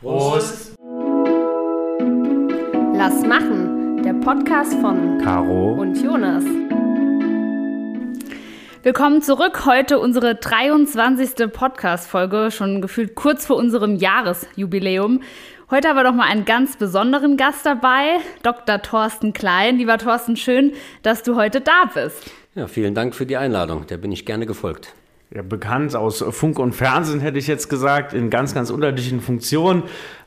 [0.00, 0.74] Prost.
[2.94, 6.44] Lass machen, der Podcast von Caro und Jonas.
[8.82, 9.64] Willkommen zurück.
[9.64, 11.50] Heute unsere 23.
[11.50, 15.22] Podcast-Folge, schon gefühlt kurz vor unserem Jahresjubiläum.
[15.70, 18.82] Heute haben wir doch mal einen ganz besonderen Gast dabei, Dr.
[18.82, 19.78] Thorsten Klein.
[19.78, 20.74] Lieber Thorsten, schön,
[21.04, 22.30] dass du heute da bist.
[22.54, 23.86] Ja, vielen Dank für die Einladung.
[23.86, 24.92] Der bin ich gerne gefolgt.
[25.36, 29.82] Ja, bekannt aus Funk und Fernsehen, hätte ich jetzt gesagt, in ganz, ganz unterschiedlichen Funktionen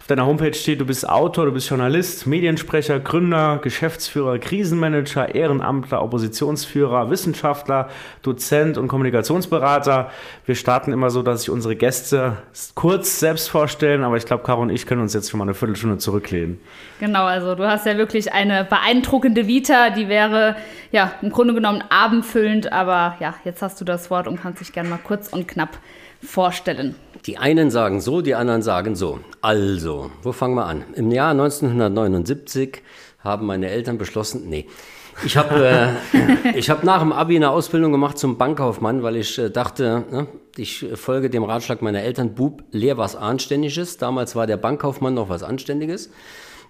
[0.09, 7.11] deiner Homepage steht, du bist Autor, du bist Journalist, Mediensprecher, Gründer, Geschäftsführer, Krisenmanager, Ehrenamtler, Oppositionsführer,
[7.11, 7.89] Wissenschaftler,
[8.23, 10.09] Dozent und Kommunikationsberater.
[10.47, 12.37] Wir starten immer so, dass sich unsere Gäste
[12.73, 15.53] kurz selbst vorstellen, aber ich glaube, Caro und ich können uns jetzt schon mal eine
[15.53, 16.59] Viertelstunde zurücklehnen.
[16.99, 20.55] Genau, also du hast ja wirklich eine beeindruckende Vita, die wäre
[20.91, 24.73] ja im Grunde genommen abendfüllend, aber ja, jetzt hast du das Wort und kannst dich
[24.73, 25.77] gerne mal kurz und knapp
[26.21, 26.95] vorstellen.
[27.25, 29.19] Die einen sagen so, die anderen sagen so.
[29.41, 30.83] Also, wo fangen wir an?
[30.95, 32.81] Im Jahr 1979
[33.19, 34.65] haben meine Eltern beschlossen, nee,
[35.25, 35.67] ich habe
[36.13, 40.27] äh, hab nach dem Abi eine Ausbildung gemacht zum Bankkaufmann, weil ich äh, dachte, ne,
[40.55, 43.97] ich folge dem Ratschlag meiner Eltern, Bub, lehr was Anständiges.
[43.97, 46.09] Damals war der Bankkaufmann noch was Anständiges.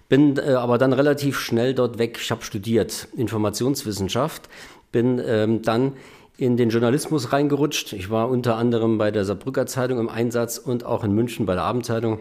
[0.08, 2.18] Bin äh, aber dann relativ schnell dort weg.
[2.20, 4.48] Ich habe studiert Informationswissenschaft,
[4.90, 5.92] bin ähm, dann
[6.40, 7.92] in den Journalismus reingerutscht.
[7.92, 11.52] Ich war unter anderem bei der Saarbrücker Zeitung im Einsatz und auch in München bei
[11.52, 12.20] der Abendzeitung,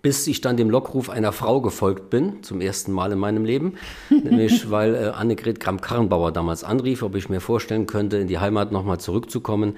[0.00, 3.74] bis ich dann dem Lockruf einer Frau gefolgt bin, zum ersten Mal in meinem Leben.
[4.08, 8.72] Nämlich, weil äh, Annegret Kramp-Karrenbauer damals anrief, ob ich mir vorstellen könnte, in die Heimat
[8.72, 9.74] nochmal zurückzukommen.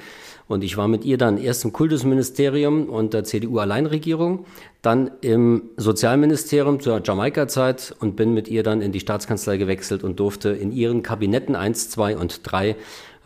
[0.47, 4.47] Und ich war mit ihr dann erst im Kultusministerium und der CDU-Alleinregierung,
[4.83, 10.21] dann im Sozialministerium zur Jamaika-Zeit und bin mit ihr dann in die Staatskanzlei gewechselt und
[10.21, 12.77] durfte in ihren Kabinetten 1, 2 und 3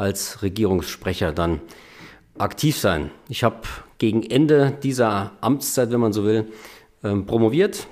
[0.03, 1.61] als Regierungssprecher dann
[2.37, 3.11] aktiv sein.
[3.29, 3.63] Ich habe
[3.99, 6.49] gegen Ende dieser Amtszeit, wenn man so will,
[7.05, 7.87] ähm, promoviert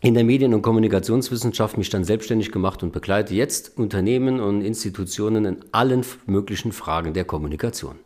[0.00, 5.44] in der Medien- und Kommunikationswissenschaft, mich dann selbstständig gemacht und begleite jetzt Unternehmen und Institutionen
[5.44, 7.98] in allen möglichen Fragen der Kommunikation.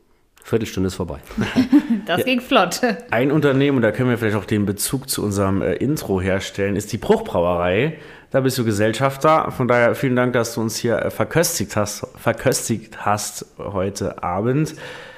[0.50, 1.18] Viertelstunde ist vorbei.
[2.06, 2.80] Das ging flott.
[3.10, 6.74] Ein Unternehmen, und da können wir vielleicht auch den Bezug zu unserem äh, Intro herstellen,
[6.74, 7.98] ist die Bruchbrauerei.
[8.30, 9.52] Da bist du Gesellschafter.
[9.52, 14.74] Von daher vielen Dank, dass du uns hier äh, verköstigt hast, verköstigt hast heute Abend.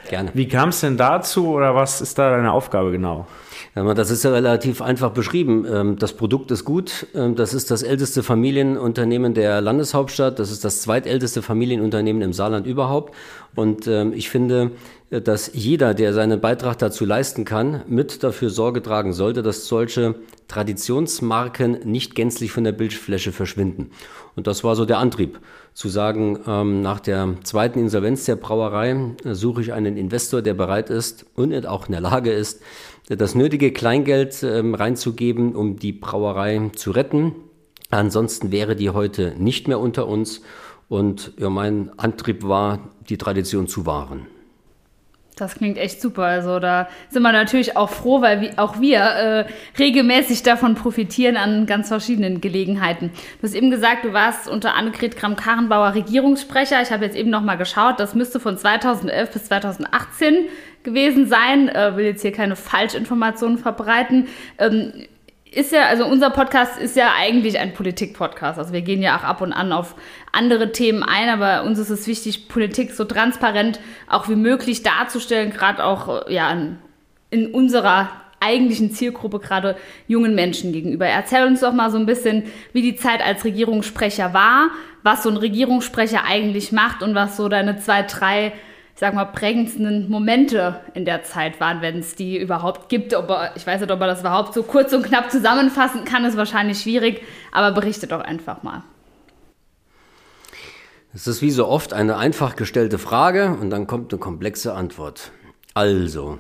[0.08, 0.30] Gerne.
[0.34, 3.26] Wie kam es denn dazu oder was ist da deine Aufgabe genau?
[3.74, 5.66] Das ist ja relativ einfach beschrieben.
[5.70, 7.06] Ähm, das Produkt ist gut.
[7.14, 10.38] Ähm, das ist das älteste Familienunternehmen der Landeshauptstadt.
[10.38, 13.14] Das ist das zweitälteste Familienunternehmen im Saarland überhaupt.
[13.54, 14.72] Und ähm, ich finde,
[15.10, 20.14] dass jeder, der seinen Beitrag dazu leisten kann, mit dafür Sorge tragen sollte, dass solche
[20.48, 23.90] Traditionsmarken nicht gänzlich von der Bildfläche verschwinden.
[24.36, 25.38] Und das war so der Antrieb,
[25.74, 28.90] zu sagen, nach der zweiten Insolvenz der Brauerei
[29.24, 32.62] äh, suche ich einen Investor, der bereit ist und auch in der Lage ist,
[33.16, 37.34] das nötige Kleingeld ähm, reinzugeben, um die Brauerei zu retten.
[37.90, 40.42] Ansonsten wäre die heute nicht mehr unter uns.
[40.88, 44.26] Und ja, mein Antrieb war, die Tradition zu wahren.
[45.36, 46.24] Das klingt echt super.
[46.24, 49.44] Also da sind wir natürlich auch froh, weil wir, auch wir äh,
[49.78, 53.10] regelmäßig davon profitieren an ganz verschiedenen Gelegenheiten.
[53.40, 56.82] Du hast eben gesagt, du warst unter Annegret Kramp-Karrenbauer Regierungssprecher.
[56.82, 60.48] Ich habe jetzt eben noch mal geschaut, das müsste von 2011 bis 2018
[60.82, 61.70] gewesen sein.
[61.70, 64.28] Äh, will jetzt hier keine Falschinformationen verbreiten.
[64.58, 64.92] Ähm,
[65.54, 68.58] ist ja, also unser Podcast ist ja eigentlich ein Politik-Podcast.
[68.58, 69.94] Also wir gehen ja auch ab und an auf
[70.32, 75.50] andere Themen ein, aber uns ist es wichtig, Politik so transparent auch wie möglich darzustellen,
[75.50, 76.78] gerade auch ja, in,
[77.30, 78.08] in unserer
[78.40, 79.76] eigentlichen Zielgruppe, gerade
[80.08, 81.06] jungen Menschen gegenüber.
[81.06, 84.70] Erzähl uns doch mal so ein bisschen, wie die Zeit als Regierungssprecher war,
[85.02, 88.52] was so ein Regierungssprecher eigentlich macht und was so deine zwei, drei
[88.94, 93.14] ich sag mal, prägendsten Momente in der Zeit waren, wenn es die überhaupt gibt.
[93.14, 96.24] Ob er, ich weiß nicht, ob man das überhaupt so kurz und knapp zusammenfassen kann,
[96.24, 98.82] ist wahrscheinlich schwierig, aber berichte doch einfach mal.
[101.14, 105.32] Es ist wie so oft eine einfach gestellte Frage und dann kommt eine komplexe Antwort.
[105.74, 106.38] Also,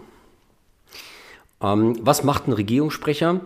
[1.62, 3.40] ähm, was macht ein Regierungssprecher?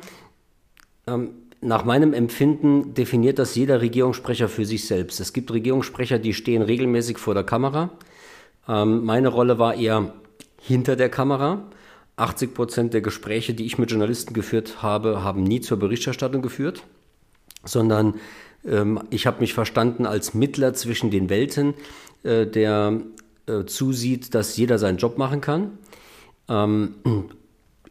[1.06, 1.31] Ähm,
[1.61, 5.20] nach meinem Empfinden definiert das jeder Regierungssprecher für sich selbst.
[5.20, 7.91] Es gibt Regierungssprecher, die stehen regelmäßig vor der Kamera.
[8.68, 10.12] Ähm, meine Rolle war eher
[10.60, 11.62] hinter der Kamera.
[12.16, 16.82] 80 Prozent der Gespräche, die ich mit Journalisten geführt habe, haben nie zur Berichterstattung geführt,
[17.64, 18.14] sondern
[18.64, 21.74] ähm, ich habe mich verstanden als Mittler zwischen den Welten,
[22.22, 23.00] äh, der
[23.46, 25.78] äh, zusieht, dass jeder seinen Job machen kann.
[26.48, 26.94] Ähm,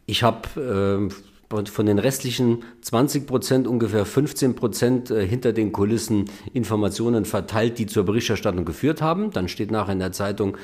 [0.06, 1.14] ich habe äh,
[1.50, 7.86] von den restlichen 20 Prozent ungefähr 15 Prozent äh, hinter den Kulissen Informationen verteilt, die
[7.86, 9.32] zur Berichterstattung geführt haben.
[9.32, 10.58] Dann steht nachher in der Zeitung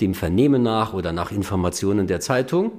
[0.00, 2.72] dem Vernehmen nach oder nach Informationen der Zeitung.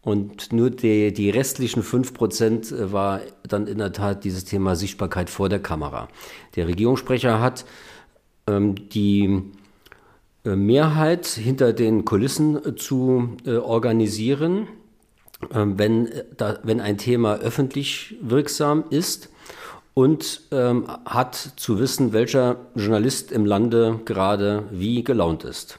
[0.00, 5.28] Und nur die, die restlichen 5% äh, war dann in der Tat dieses Thema Sichtbarkeit
[5.28, 6.08] vor der Kamera.
[6.56, 7.64] Der Regierungssprecher hat
[8.46, 9.42] ähm, die
[10.44, 14.68] äh, Mehrheit hinter den Kulissen zu äh, organisieren,
[15.50, 19.30] wenn, da, wenn ein Thema öffentlich wirksam ist
[19.94, 25.78] und ähm, hat zu wissen, welcher Journalist im Lande gerade wie gelaunt ist.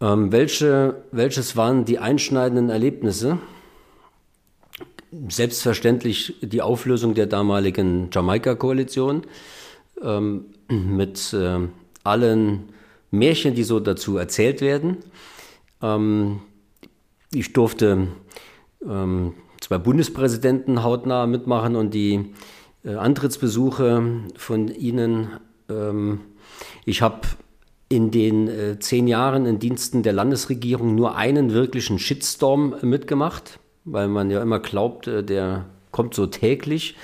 [0.00, 3.38] Ähm, welche, welches waren die einschneidenden Erlebnisse?
[5.28, 9.22] Selbstverständlich die Auflösung der damaligen Jamaika-Koalition
[10.00, 11.58] ähm, mit äh,
[12.04, 12.68] allen
[13.10, 14.98] Märchen, die so dazu erzählt werden.
[15.82, 16.42] Ähm,
[17.32, 18.08] ich durfte
[18.86, 22.32] ähm, zwei Bundespräsidenten hautnah mitmachen und die
[22.84, 24.02] äh, Antrittsbesuche
[24.36, 25.28] von ihnen.
[25.68, 26.20] Ähm,
[26.84, 27.20] ich habe
[27.88, 34.08] in den äh, zehn Jahren in Diensten der Landesregierung nur einen wirklichen Shitstorm mitgemacht, weil
[34.08, 36.96] man ja immer glaubt, äh, der kommt so täglich.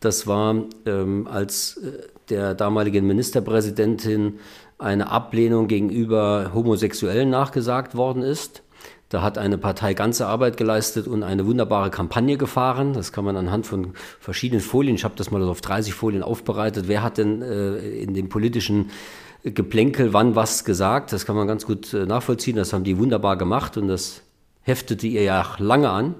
[0.00, 4.38] Das war, ähm, als äh, der damaligen Ministerpräsidentin
[4.78, 8.62] eine Ablehnung gegenüber Homosexuellen nachgesagt worden ist.
[9.10, 12.92] Da hat eine Partei ganze Arbeit geleistet und eine wunderbare Kampagne gefahren.
[12.92, 16.86] Das kann man anhand von verschiedenen Folien, ich habe das mal auf 30 Folien aufbereitet,
[16.86, 18.90] wer hat denn äh, in dem politischen
[19.42, 21.12] Geplänkel wann was gesagt.
[21.12, 22.54] Das kann man ganz gut äh, nachvollziehen.
[22.54, 24.22] Das haben die wunderbar gemacht und das
[24.62, 26.14] heftete ihr ja lange an.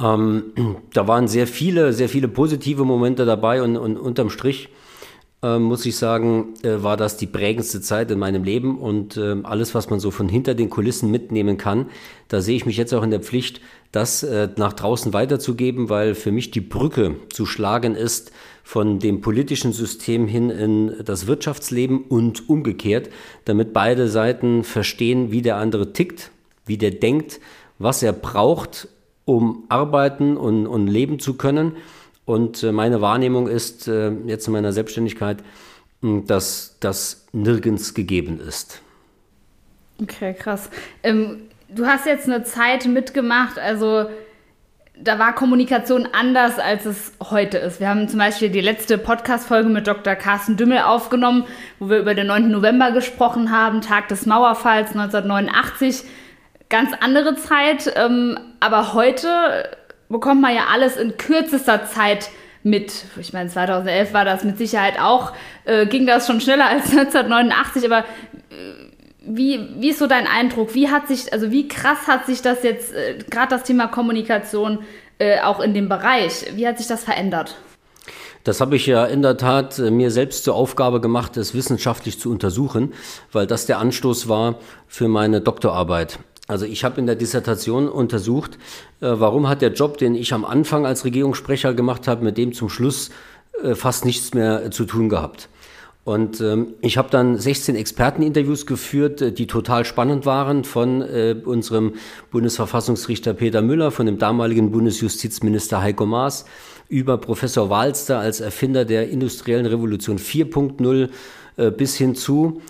[0.00, 0.44] Ähm,
[0.94, 4.70] da waren sehr viele, sehr viele positive Momente dabei und, und unterm Strich
[5.42, 9.36] äh, muss ich sagen, äh, war das die prägendste Zeit in meinem Leben und äh,
[9.42, 11.86] alles, was man so von hinter den Kulissen mitnehmen kann,
[12.28, 13.60] da sehe ich mich jetzt auch in der Pflicht,
[13.90, 18.32] das äh, nach draußen weiterzugeben, weil für mich die Brücke zu schlagen ist
[18.64, 23.10] von dem politischen System hin in das Wirtschaftsleben und umgekehrt,
[23.44, 26.30] damit beide Seiten verstehen, wie der andere tickt,
[26.64, 27.40] wie der denkt,
[27.78, 28.88] was er braucht,
[29.24, 31.72] um arbeiten und, und leben zu können
[32.24, 35.38] und äh, meine Wahrnehmung ist äh, jetzt in meiner Selbstständigkeit,
[36.02, 38.82] hm, dass das nirgends gegeben ist.
[40.00, 40.70] Okay, krass.
[41.02, 44.06] Ähm, du hast jetzt eine Zeit mitgemacht, also
[45.02, 47.80] da war Kommunikation anders, als es heute ist.
[47.80, 50.14] Wir haben zum Beispiel die letzte Podcast-Folge mit Dr.
[50.14, 51.44] Carsten Dümmel aufgenommen,
[51.78, 52.50] wo wir über den 9.
[52.50, 56.04] November gesprochen haben, Tag des Mauerfalls 1989.
[56.68, 59.28] Ganz andere Zeit, ähm, aber heute
[60.12, 62.30] bekommt man ja alles in kürzester Zeit
[62.62, 62.92] mit.
[63.18, 65.32] Ich meine, 2011 war das mit Sicherheit auch,
[65.64, 68.04] äh, ging das schon schneller als 1989, aber äh,
[69.24, 70.74] wie, wie ist so dein Eindruck?
[70.74, 74.80] Wie hat sich, also wie krass hat sich das jetzt, äh, gerade das Thema Kommunikation,
[75.18, 77.56] äh, auch in dem Bereich, wie hat sich das verändert?
[78.44, 82.18] Das habe ich ja in der Tat äh, mir selbst zur Aufgabe gemacht, es wissenschaftlich
[82.18, 82.92] zu untersuchen,
[83.30, 84.56] weil das der Anstoß war
[84.88, 86.18] für meine Doktorarbeit.
[86.52, 88.58] Also ich habe in der Dissertation untersucht,
[89.00, 92.52] äh, warum hat der Job, den ich am Anfang als Regierungssprecher gemacht habe, mit dem
[92.52, 93.10] zum Schluss
[93.62, 95.48] äh, fast nichts mehr zu tun gehabt.
[96.04, 101.36] Und ähm, ich habe dann 16 Experteninterviews geführt, äh, die total spannend waren, von äh,
[101.44, 101.94] unserem
[102.32, 106.44] Bundesverfassungsrichter Peter Müller, von dem damaligen Bundesjustizminister Heiko Maas,
[106.88, 111.08] über Professor Walster als Erfinder der industriellen Revolution 4.0
[111.56, 112.60] äh, bis hin zu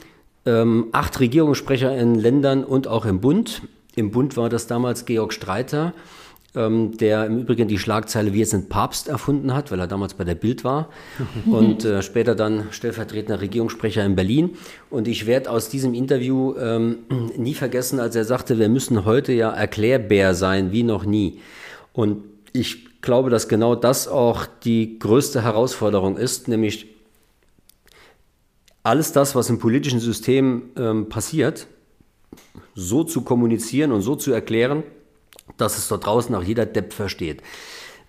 [0.47, 3.63] ähm, acht Regierungssprecher in Ländern und auch im Bund.
[3.95, 5.93] Im Bund war das damals Georg Streiter,
[6.55, 10.25] ähm, der im Übrigen die Schlagzeile Wir sind Papst erfunden hat, weil er damals bei
[10.25, 10.89] der Bild war
[11.47, 14.51] und äh, später dann stellvertretender Regierungssprecher in Berlin.
[14.91, 16.99] Und ich werde aus diesem Interview ähm,
[17.37, 21.41] nie vergessen, als er sagte, wir müssen heute ja erklärbär sein wie noch nie.
[21.93, 26.87] Und ich glaube, dass genau das auch die größte Herausforderung ist, nämlich
[28.83, 31.67] alles das, was im politischen System ähm, passiert,
[32.75, 34.83] so zu kommunizieren und so zu erklären,
[35.57, 37.43] dass es dort draußen auch jeder Depp versteht.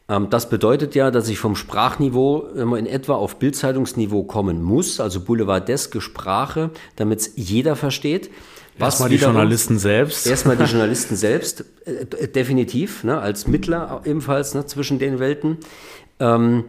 [0.10, 5.00] Ähm, das bedeutet ja, dass ich vom Sprachniveau immer in etwa auf Bildzeitungsniveau kommen muss,
[5.00, 8.30] also boulevardeske Sprache, damit es jeder versteht.
[8.80, 10.26] Erstmal die Journalisten selbst.
[10.26, 15.58] Erstmal die Journalisten selbst, äh, definitiv, ne, als Mittler ebenfalls ne, zwischen den Welten.
[16.20, 16.66] Ähm,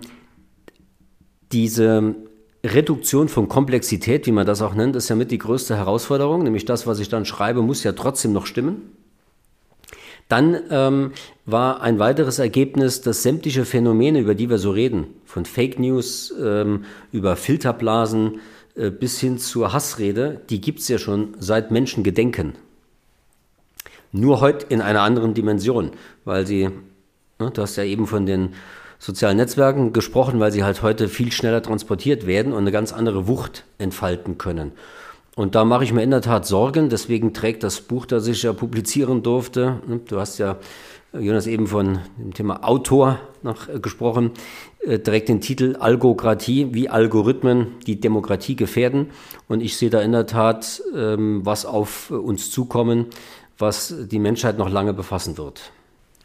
[1.50, 2.14] diese
[2.64, 6.64] Reduktion von Komplexität, wie man das auch nennt, ist ja mit die größte Herausforderung, nämlich
[6.64, 8.92] das, was ich dann schreibe, muss ja trotzdem noch stimmen.
[10.28, 11.12] Dann ähm,
[11.44, 16.32] war ein weiteres Ergebnis, dass sämtliche Phänomene, über die wir so reden, von Fake News
[16.42, 18.40] ähm, über Filterblasen
[18.74, 22.54] äh, bis hin zur Hassrede, die gibt es ja schon seit Menschen gedenken.
[24.12, 25.90] Nur heute in einer anderen Dimension,
[26.24, 26.70] weil sie,
[27.38, 28.54] ne, du hast ja eben von den
[29.04, 33.28] sozialen Netzwerken gesprochen, weil sie halt heute viel schneller transportiert werden und eine ganz andere
[33.28, 34.72] Wucht entfalten können.
[35.36, 36.88] Und da mache ich mir in der Tat Sorgen.
[36.88, 40.56] Deswegen trägt das Buch, das ich ja publizieren durfte, ne, du hast ja,
[41.12, 44.30] Jonas, eben von dem Thema Autor noch äh, gesprochen,
[44.80, 49.10] äh, trägt den Titel Algokratie, wie Algorithmen die Demokratie gefährden.
[49.48, 53.06] Und ich sehe da in der Tat ähm, was auf uns zukommen,
[53.58, 55.72] was die Menschheit noch lange befassen wird.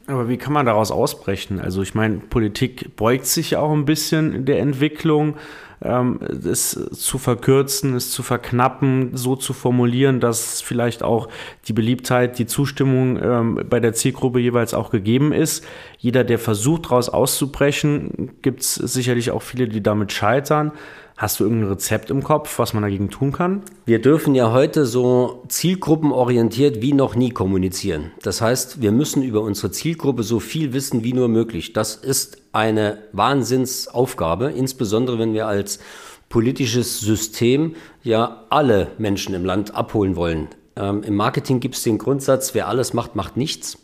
[0.09, 1.59] Aber wie kann man daraus ausbrechen?
[1.59, 5.35] Also ich meine, Politik beugt sich auch ein bisschen der Entwicklung,
[5.83, 11.29] ähm, es zu verkürzen, es zu verknappen, so zu formulieren, dass vielleicht auch
[11.67, 15.63] die Beliebtheit, die Zustimmung ähm, bei der Zielgruppe jeweils auch gegeben ist.
[15.99, 20.71] Jeder, der versucht, daraus auszubrechen, gibt es sicherlich auch viele, die damit scheitern.
[21.19, 23.63] Hast du irgendein Rezept im Kopf, was man dagegen tun kann?
[23.85, 28.13] Wir dürfen ja heute so zielgruppenorientiert wie noch nie kommunizieren.
[28.21, 31.73] Das heißt, wir müssen über unsere Zielgruppe so viel wissen wie nur möglich.
[31.73, 35.79] Das ist eine Wahnsinnsaufgabe, insbesondere wenn wir als
[36.29, 40.47] politisches System ja alle Menschen im Land abholen wollen.
[40.77, 43.77] Ähm, Im Marketing gibt es den Grundsatz, wer alles macht, macht nichts.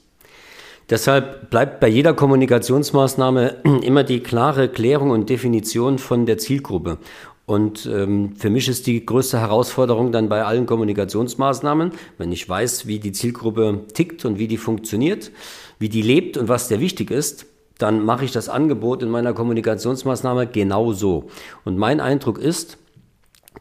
[0.90, 7.00] Deshalb bleibt bei jeder Kommunikationsmaßnahme immer die klare Klärung und Definition von der Zielgruppe.
[7.48, 12.88] Und ähm, für mich ist die größte Herausforderung dann bei allen Kommunikationsmaßnahmen, wenn ich weiß,
[12.88, 15.32] wie die Zielgruppe tickt und wie die funktioniert,
[15.78, 17.46] wie die lebt und was der wichtig ist,
[17.78, 21.28] dann mache ich das Angebot in meiner Kommunikationsmaßnahme genau so.
[21.66, 22.78] Und mein Eindruck ist,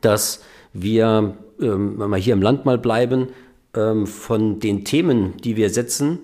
[0.00, 3.28] dass wir, ähm, wenn wir hier im Land mal bleiben,
[3.74, 6.20] ähm, von den Themen, die wir setzen,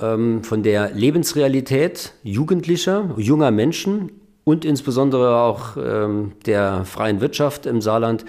[0.00, 4.12] ähm, von der Lebensrealität Jugendlicher, junger Menschen
[4.44, 8.24] und insbesondere auch ähm, der freien Wirtschaft im Saarland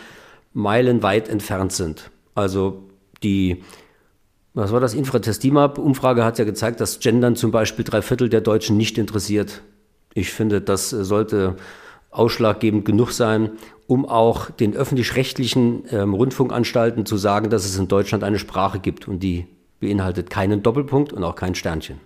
[0.54, 2.12] meilenweit entfernt sind.
[2.36, 2.84] Also
[3.24, 3.64] die,
[4.54, 8.78] was war das, Infratestimab-Umfrage hat ja gezeigt, dass Gendern zum Beispiel drei Viertel der Deutschen
[8.78, 9.62] nicht interessiert.
[10.14, 11.56] Ich finde, das sollte
[12.12, 13.52] ausschlaggebend genug sein,
[13.88, 19.08] um auch den öffentlich-rechtlichen ähm, Rundfunkanstalten zu sagen, dass es in Deutschland eine Sprache gibt
[19.08, 19.48] und die
[19.80, 22.00] beinhaltet keinen Doppelpunkt und auch kein Sternchen.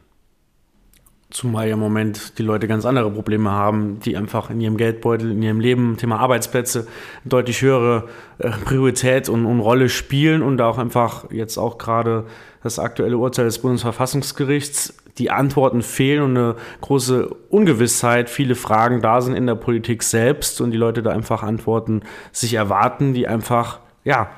[1.29, 5.41] Zumal im Moment die Leute ganz andere Probleme haben, die einfach in ihrem Geldbeutel, in
[5.41, 6.87] ihrem Leben, Thema Arbeitsplätze,
[7.25, 12.25] deutlich höhere äh, Priorität und, und Rolle spielen und auch einfach jetzt auch gerade
[12.61, 19.19] das aktuelle Urteil des Bundesverfassungsgerichts, die Antworten fehlen und eine große Ungewissheit, viele Fragen da
[19.21, 22.01] sind in der Politik selbst und die Leute da einfach Antworten
[22.31, 24.29] sich erwarten, die einfach, ja,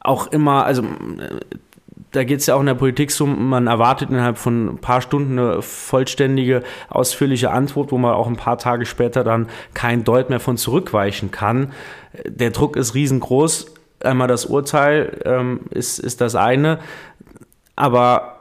[0.00, 0.82] auch immer, also
[2.12, 5.00] da geht es ja auch in der Politik so, man erwartet innerhalb von ein paar
[5.00, 10.28] Stunden eine vollständige, ausführliche Antwort, wo man auch ein paar Tage später dann kein Deut
[10.28, 11.72] mehr von zurückweichen kann.
[12.26, 13.74] Der Druck ist riesengroß.
[14.04, 16.80] Einmal das Urteil ähm, ist, ist das eine,
[17.76, 18.40] aber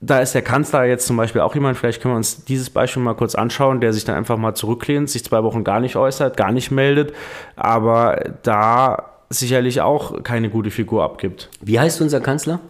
[0.00, 3.02] da ist der Kanzler jetzt zum Beispiel auch jemand, vielleicht können wir uns dieses Beispiel
[3.02, 6.36] mal kurz anschauen, der sich dann einfach mal zurücklehnt, sich zwei Wochen gar nicht äußert,
[6.36, 7.14] gar nicht meldet,
[7.56, 11.50] aber da sicherlich auch keine gute Figur abgibt.
[11.60, 12.60] Wie heißt unser Kanzler?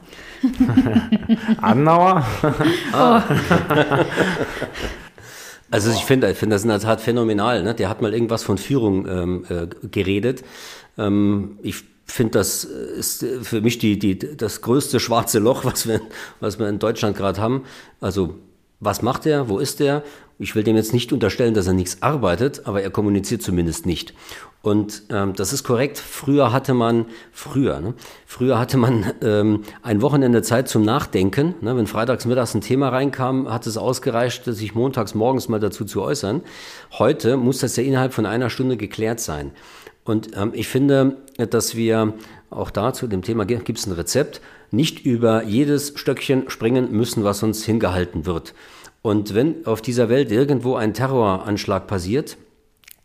[1.61, 2.27] Annauer.
[2.93, 3.23] ah.
[5.75, 7.65] Also ich finde ich find das in der Tat phänomenal.
[7.65, 7.75] Ne?
[7.75, 10.45] Der hat mal irgendwas von Führung ähm, äh, geredet.
[10.97, 16.01] Ähm, ich finde, das ist für mich die, die, das größte schwarze Loch, was wir,
[16.39, 17.65] was wir in Deutschland gerade haben.
[18.01, 18.37] Also
[18.79, 19.49] was macht er?
[19.49, 20.05] Wo ist er?
[20.39, 24.15] Ich will dem jetzt nicht unterstellen, dass er nichts arbeitet, aber er kommuniziert zumindest nicht.
[24.65, 25.99] Und ähm, das ist korrekt.
[25.99, 27.93] Früher hatte man, früher, ne?
[28.25, 31.55] früher hatte man ähm, ein Wochenende Zeit zum Nachdenken.
[31.61, 31.77] Ne?
[31.77, 36.01] Wenn freitags mittags ein Thema reinkam, hat es ausgereicht, sich montags morgens mal dazu zu
[36.01, 36.41] äußern.
[36.93, 39.51] Heute muss das ja innerhalb von einer Stunde geklärt sein.
[40.03, 41.19] Und ähm, ich finde,
[41.51, 42.15] dass wir
[42.49, 44.41] auch dazu dem Thema gibt es ein Rezept,
[44.71, 48.55] nicht über jedes Stöckchen springen müssen, was uns hingehalten wird.
[49.03, 52.39] Und wenn auf dieser Welt irgendwo ein Terroranschlag passiert,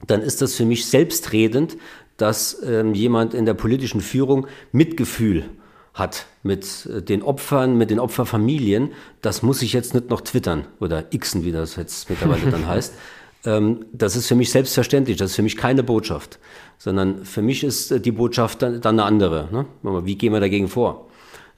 [0.05, 1.77] dann ist das für mich selbstredend,
[2.17, 5.45] dass ähm, jemand in der politischen Führung Mitgefühl
[5.93, 8.91] hat mit äh, den Opfern, mit den Opferfamilien.
[9.21, 12.93] Das muss ich jetzt nicht noch twittern oder xen, wie das jetzt mittlerweile dann heißt.
[13.45, 16.39] Ähm, das ist für mich selbstverständlich, das ist für mich keine Botschaft,
[16.77, 19.49] sondern für mich ist äh, die Botschaft dann, dann eine andere.
[19.51, 19.65] Ne?
[20.05, 21.07] Wie gehen wir dagegen vor?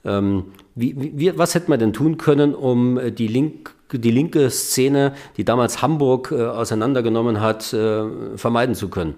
[0.04, 4.50] Ähm, wie, wie, was hätte man denn tun können, um äh, die Link die linke
[4.50, 8.04] Szene, die damals Hamburg äh, auseinandergenommen hat, äh,
[8.36, 9.14] vermeiden zu können.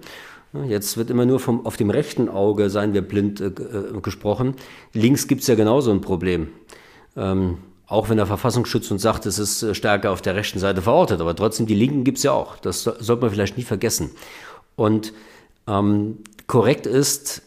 [0.67, 4.55] Jetzt wird immer nur vom, auf dem rechten Auge, seien wir blind, äh, äh gesprochen.
[4.93, 6.49] Links gibt es ja genauso ein Problem.
[7.17, 10.81] Ähm, auch wenn der Verfassungsschutz uns sagt, es ist äh, stärker auf der rechten Seite
[10.81, 12.57] verortet, aber trotzdem, die Linken gibt es ja auch.
[12.57, 14.11] Das so, sollte man vielleicht nie vergessen.
[14.75, 15.13] Und
[15.67, 17.41] ähm, korrekt ist,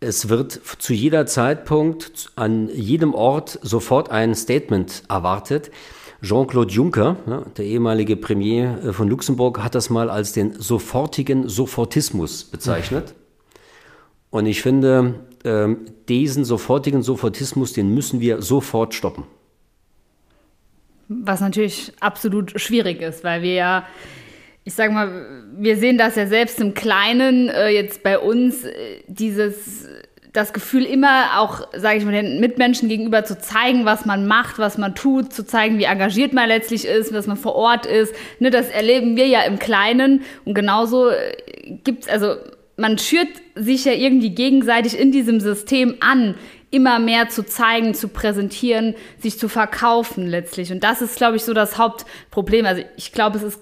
[0.00, 5.70] es wird zu jeder Zeitpunkt an jedem Ort sofort ein Statement erwartet.
[6.22, 7.16] Jean-Claude Juncker,
[7.56, 13.14] der ehemalige Premier äh, von Luxemburg, hat das mal als den sofortigen Sofortismus bezeichnet.
[14.30, 19.24] Und ich finde, ähm, diesen sofortigen Sofortismus, den müssen wir sofort stoppen.
[21.08, 23.86] Was natürlich absolut schwierig ist, weil wir ja,
[24.62, 29.02] ich sage mal, wir sehen das ja selbst im Kleinen, äh, jetzt bei uns, äh,
[29.08, 29.86] dieses
[30.32, 34.58] das Gefühl immer auch, sage ich mal, den Mitmenschen gegenüber zu zeigen, was man macht,
[34.58, 38.14] was man tut, zu zeigen, wie engagiert man letztlich ist, dass man vor Ort ist.
[38.38, 41.34] Ne, das erleben wir ja im Kleinen und genauso äh,
[41.84, 42.36] gibt es, also
[42.76, 46.34] man schürt sich ja irgendwie gegenseitig in diesem System an,
[46.70, 50.72] immer mehr zu zeigen, zu präsentieren, sich zu verkaufen letztlich.
[50.72, 52.64] Und das ist, glaube ich, so das Hauptproblem.
[52.64, 53.60] Also ich glaube, es ist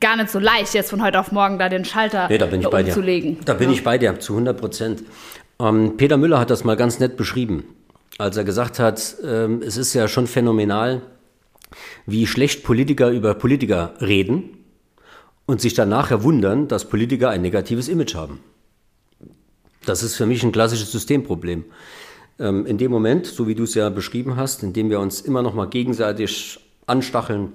[0.00, 2.60] gar nicht so leicht, jetzt von heute auf morgen da den Schalter nee, da bin
[2.60, 3.38] ich bei umzulegen.
[3.38, 3.44] Dir.
[3.44, 3.74] Da bin ja.
[3.74, 5.02] ich bei dir, zu 100 Prozent.
[5.64, 7.64] Ähm, Peter Müller hat das mal ganz nett beschrieben,
[8.18, 11.02] als er gesagt hat, ähm, es ist ja schon phänomenal,
[12.06, 14.58] wie schlecht Politiker über Politiker reden
[15.46, 18.40] und sich dann nachher wundern, dass Politiker ein negatives Image haben.
[19.86, 21.64] Das ist für mich ein klassisches Systemproblem.
[22.38, 25.22] Ähm, in dem Moment, so wie du es ja beschrieben hast, in dem wir uns
[25.22, 27.52] immer noch mal gegenseitig anstacheln,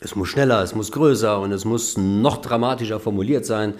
[0.00, 3.74] es muss schneller, es muss größer und es muss noch dramatischer formuliert sein,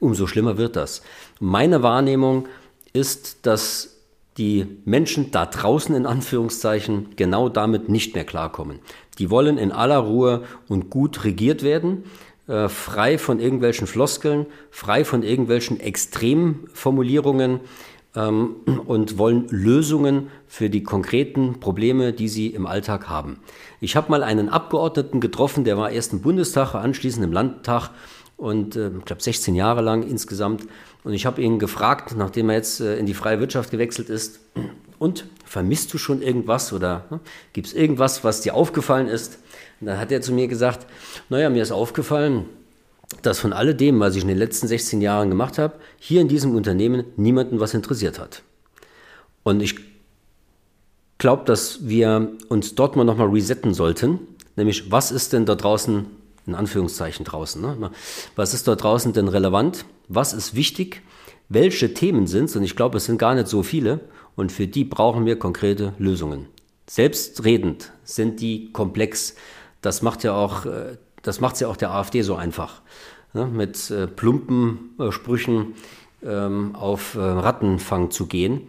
[0.00, 1.02] umso schlimmer wird das.
[1.40, 2.48] Meine Wahrnehmung
[2.92, 3.96] ist, dass
[4.38, 8.78] die Menschen da draußen in Anführungszeichen genau damit nicht mehr klarkommen.
[9.18, 12.04] Die wollen in aller Ruhe und gut regiert werden
[12.48, 17.60] äh, frei von irgendwelchen Floskeln, frei von irgendwelchen Extremformulierungen
[18.16, 18.56] ähm,
[18.86, 23.38] und wollen Lösungen für die konkreten Probleme, die sie im Alltag haben.
[23.80, 27.90] Ich habe mal einen Abgeordneten getroffen, der war erst im Bundestag, anschließend im Landtag
[28.36, 30.66] und äh, ich glaube 16 Jahre lang insgesamt.
[31.04, 34.40] Und ich habe ihn gefragt, nachdem er jetzt äh, in die freie Wirtschaft gewechselt ist,
[35.02, 37.18] und vermisst du schon irgendwas oder ne,
[37.52, 39.40] gibt es irgendwas, was dir aufgefallen ist?
[39.80, 40.86] Und dann hat er zu mir gesagt,
[41.28, 42.44] naja, mir ist aufgefallen,
[43.22, 46.54] dass von alledem, was ich in den letzten 16 Jahren gemacht habe, hier in diesem
[46.54, 48.42] Unternehmen niemanden was interessiert hat.
[49.42, 49.74] Und ich
[51.18, 54.20] glaube, dass wir uns dort mal nochmal resetten sollten,
[54.54, 56.06] nämlich was ist denn da draußen,
[56.46, 57.90] in Anführungszeichen draußen, ne?
[58.36, 61.02] was ist dort draußen denn relevant, was ist wichtig,
[61.48, 64.00] welche Themen sind es, und ich glaube, es sind gar nicht so viele,
[64.36, 66.48] und für die brauchen wir konkrete Lösungen.
[66.86, 69.36] Selbstredend sind die komplex.
[69.80, 72.82] Das macht ja auch, äh, das macht ja auch der AfD so einfach.
[73.34, 73.46] Ne?
[73.46, 75.74] Mit äh, plumpen äh, Sprüchen
[76.22, 78.68] ähm, auf äh, Rattenfang zu gehen.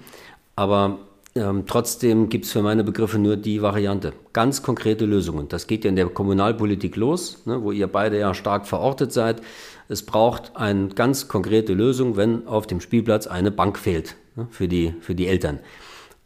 [0.55, 0.99] Aber
[1.35, 4.13] ähm, trotzdem gibt es für meine Begriffe nur die Variante.
[4.33, 5.47] Ganz konkrete Lösungen.
[5.49, 9.41] Das geht ja in der Kommunalpolitik los, ne, wo ihr beide ja stark verortet seid.
[9.89, 14.67] Es braucht eine ganz konkrete Lösung, wenn auf dem Spielplatz eine Bank fehlt ne, für,
[14.67, 15.59] die, für die Eltern.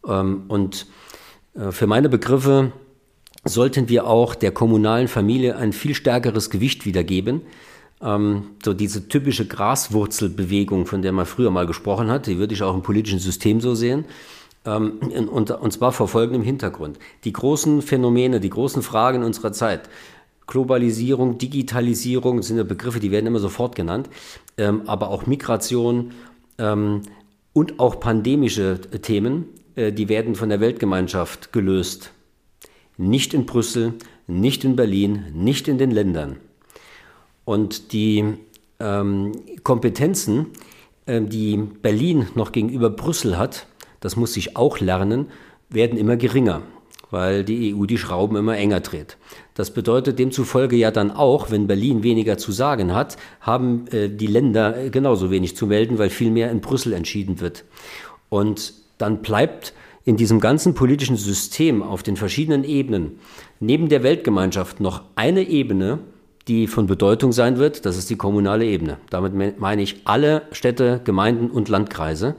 [0.05, 0.87] Ähm, und
[1.55, 2.73] äh, für meine Begriffe
[3.45, 7.43] sollten wir auch der kommunalen Familie ein viel stärkeres Gewicht wiedergeben.
[8.01, 12.61] Ähm, so diese typische Graswurzelbewegung, von der man früher mal gesprochen hat, die würde ich
[12.61, 14.03] auch im politischen System so sehen.
[14.67, 14.99] Ähm,
[15.31, 16.99] und, und zwar vor folgendem Hintergrund.
[17.23, 19.89] Die großen Phänomene, die großen Fragen unserer Zeit,
[20.45, 24.09] Globalisierung, Digitalisierung, sind ja Begriffe, die werden immer sofort genannt,
[24.57, 26.11] ähm, aber auch Migration
[26.57, 27.01] ähm,
[27.53, 32.11] und auch pandemische Themen, äh, die werden von der Weltgemeinschaft gelöst.
[32.97, 33.93] Nicht in Brüssel,
[34.27, 36.37] nicht in Berlin, nicht in den Ländern.
[37.45, 38.33] Und die
[38.79, 39.31] ähm,
[39.63, 40.47] Kompetenzen,
[41.05, 43.67] äh, die Berlin noch gegenüber Brüssel hat,
[43.99, 45.27] das muss sich auch lernen,
[45.69, 46.61] werden immer geringer,
[47.11, 49.17] weil die EU die Schrauben immer enger dreht.
[49.53, 54.27] Das bedeutet demzufolge ja dann auch, wenn Berlin weniger zu sagen hat, haben äh, die
[54.27, 57.65] Länder äh, genauso wenig zu melden, weil viel mehr in Brüssel entschieden wird.
[58.29, 59.73] Und dann bleibt
[60.05, 63.19] in diesem ganzen politischen System auf den verschiedenen Ebenen
[63.59, 65.99] neben der Weltgemeinschaft noch eine Ebene,
[66.47, 68.97] die von Bedeutung sein wird, das ist die kommunale Ebene.
[69.09, 72.35] Damit meine ich alle Städte, Gemeinden und Landkreise,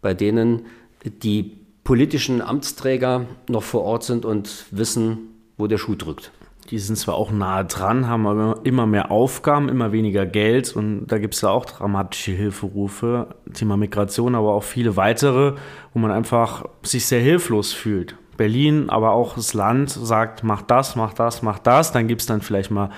[0.00, 0.62] bei denen
[1.04, 5.18] die politischen Amtsträger noch vor Ort sind und wissen,
[5.56, 6.32] wo der Schuh drückt.
[6.70, 11.06] Die sind zwar auch nahe dran, haben aber immer mehr Aufgaben, immer weniger Geld und
[11.06, 15.54] da gibt es ja auch dramatische Hilferufe, Thema Migration, aber auch viele weitere,
[15.92, 18.16] wo man einfach sich sehr hilflos fühlt.
[18.36, 21.92] Berlin, aber auch das Land sagt, mach das, mach das, mach das.
[21.92, 22.90] Dann gibt es dann vielleicht mal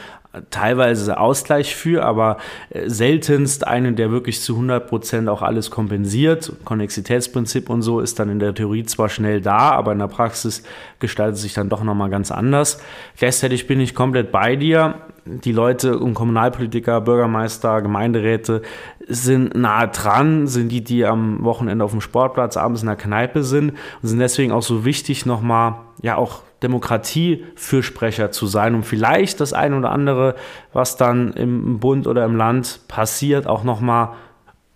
[0.50, 2.38] teilweise Ausgleich für, aber
[2.70, 6.52] äh, seltenst einen, der wirklich zu 100 Prozent auch alles kompensiert.
[6.64, 10.62] Konnexitätsprinzip und so ist dann in der Theorie zwar schnell da, aber in der Praxis
[10.98, 12.80] gestaltet sich dann doch nochmal ganz anders.
[13.16, 14.94] Gleichzeitig bin ich komplett bei dir.
[15.26, 18.60] Die Leute und Kommunalpolitiker, Bürgermeister, Gemeinderäte
[19.06, 23.42] sind nahe dran, sind die, die am Wochenende auf dem Sportplatz abends in der Kneipe
[23.42, 23.70] sind
[24.02, 29.52] und sind deswegen auch so wichtig, nochmal, ja, auch Demokratiefürsprecher zu sein, um vielleicht das
[29.52, 30.34] eine oder andere,
[30.72, 34.14] was dann im Bund oder im Land passiert, auch nochmal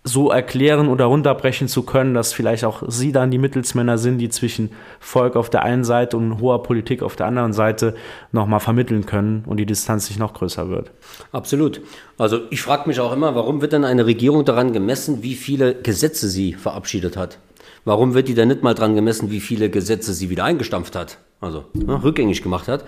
[0.03, 4.29] so erklären oder runterbrechen zu können, dass vielleicht auch Sie dann die Mittelsmänner sind, die
[4.29, 7.95] zwischen Volk auf der einen Seite und hoher Politik auf der anderen Seite
[8.31, 10.91] nochmal vermitteln können und die Distanz nicht noch größer wird.
[11.31, 11.81] Absolut.
[12.17, 15.75] Also ich frage mich auch immer, warum wird denn eine Regierung daran gemessen, wie viele
[15.75, 17.37] Gesetze sie verabschiedet hat?
[17.83, 21.17] Warum wird die denn nicht mal daran gemessen, wie viele Gesetze sie wieder eingestampft hat?
[21.41, 22.85] Also ne, rückgängig gemacht hat.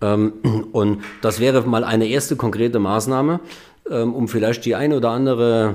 [0.00, 0.32] Ähm,
[0.72, 3.40] und das wäre mal eine erste konkrete Maßnahme,
[3.88, 5.74] ähm, um vielleicht die eine oder andere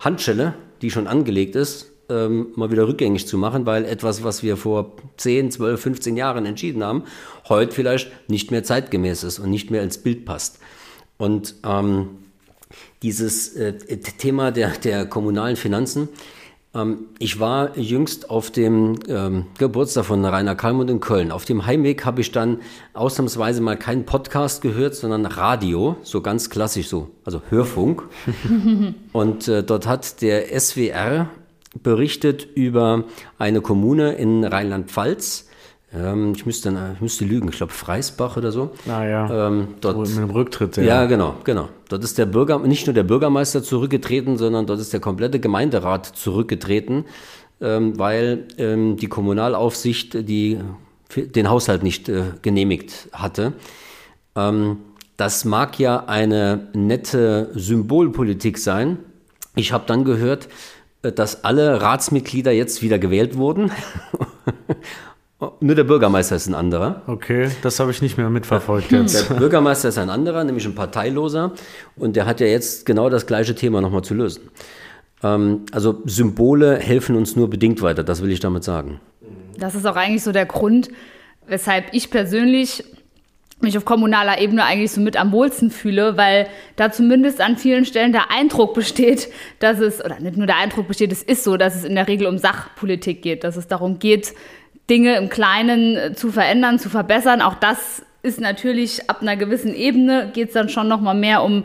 [0.00, 4.56] Handschelle, die schon angelegt ist, ähm, mal wieder rückgängig zu machen, weil etwas, was wir
[4.56, 7.04] vor 10, 12, 15 Jahren entschieden haben,
[7.48, 10.58] heute vielleicht nicht mehr zeitgemäß ist und nicht mehr ins Bild passt.
[11.18, 12.10] Und ähm,
[13.02, 13.74] dieses äh,
[14.18, 16.08] Thema der, der kommunalen Finanzen,
[17.18, 21.32] ich war jüngst auf dem ähm, Geburtstag von Rainer Kalmund in Köln.
[21.32, 22.58] Auf dem Heimweg habe ich dann
[22.94, 28.02] ausnahmsweise mal keinen Podcast gehört, sondern Radio, so ganz klassisch so, also Hörfunk.
[29.12, 31.28] Und äh, dort hat der SWR
[31.82, 33.04] berichtet über
[33.38, 35.47] eine Kommune in Rheinland-Pfalz,
[35.94, 38.72] ähm, ich, müsste, ich müsste lügen, ich glaube Freisbach oder so.
[38.88, 40.76] Ah, ähm, dort, mit dem Rücktritt.
[40.76, 40.82] Ja.
[40.82, 41.68] ja, genau, genau.
[41.88, 46.04] Dort ist der Bürger, nicht nur der Bürgermeister zurückgetreten, sondern dort ist der komplette Gemeinderat
[46.04, 47.06] zurückgetreten,
[47.60, 50.58] ähm, weil ähm, die Kommunalaufsicht die,
[51.16, 53.54] den Haushalt nicht äh, genehmigt hatte.
[54.36, 54.78] Ähm,
[55.16, 58.98] das mag ja eine nette Symbolpolitik sein.
[59.56, 60.48] Ich habe dann gehört,
[61.02, 63.72] äh, dass alle Ratsmitglieder jetzt wieder gewählt wurden
[65.60, 67.02] Nur der Bürgermeister ist ein anderer.
[67.06, 69.30] Okay, das habe ich nicht mehr mitverfolgt jetzt.
[69.30, 71.52] Der Bürgermeister ist ein anderer, nämlich ein Parteiloser.
[71.94, 74.50] Und der hat ja jetzt genau das gleiche Thema nochmal zu lösen.
[75.22, 79.00] Ähm, also Symbole helfen uns nur bedingt weiter, das will ich damit sagen.
[79.56, 80.88] Das ist auch eigentlich so der Grund,
[81.46, 82.84] weshalb ich persönlich
[83.60, 87.84] mich auf kommunaler Ebene eigentlich so mit am wohlsten fühle, weil da zumindest an vielen
[87.84, 91.56] Stellen der Eindruck besteht, dass es, oder nicht nur der Eindruck besteht, es ist so,
[91.56, 94.32] dass es in der Regel um Sachpolitik geht, dass es darum geht,
[94.90, 97.42] Dinge im Kleinen äh, zu verändern, zu verbessern.
[97.42, 101.42] Auch das ist natürlich ab einer gewissen Ebene geht es dann schon noch mal mehr
[101.42, 101.64] um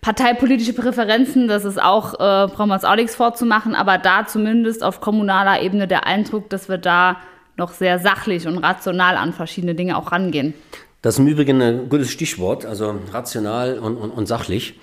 [0.00, 1.48] parteipolitische Präferenzen.
[1.48, 5.62] Das ist auch, äh, brauchen wir uns auch nichts vorzumachen, aber da zumindest auf kommunaler
[5.62, 7.16] Ebene der Eindruck, dass wir da
[7.56, 10.54] noch sehr sachlich und rational an verschiedene Dinge auch rangehen.
[11.02, 14.78] Das ist im Übrigen ein gutes Stichwort, also rational und, und, und sachlich.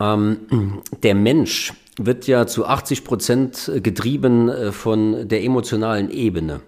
[0.00, 6.60] Ähm, der Mensch wird ja zu 80 Prozent getrieben äh, von der emotionalen Ebene.